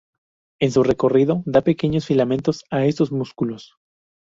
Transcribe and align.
En 0.59 0.71
su 0.71 0.81
recorrido 0.81 1.43
da 1.45 1.61
pequeños 1.61 2.07
filamentos 2.07 2.63
a 2.71 2.85
estos 2.85 3.11
músculos. 3.11 3.75